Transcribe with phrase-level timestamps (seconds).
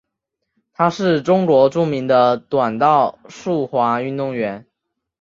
[0.73, 4.65] 她是中国著名的短道速滑运动员。